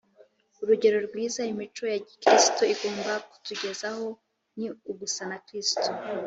urugero 0.61 0.97
rwiza 1.07 1.41
imico 1.51 1.83
ya 1.93 1.97
gikristo 2.05 2.61
igomba 2.73 3.11
kutugezaho 3.29 4.05
ni 4.57 4.67
ugusa 4.91 5.21
na 5.29 5.37
kristo 5.45 5.89